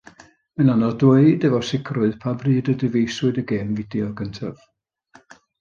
Mae'n 0.59 0.71
anodd 0.75 0.95
dweud, 1.03 1.45
efo 1.49 1.59
sicrwydd, 1.67 2.17
pa 2.25 2.33
bryd 2.45 2.73
y 2.73 2.77
dyfeisiwyd 2.85 3.39
y 3.45 3.47
gêm 3.53 3.79
fideo 3.81 4.11
gyntaf. 4.23 4.69